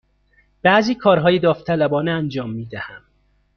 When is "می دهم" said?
2.49-3.01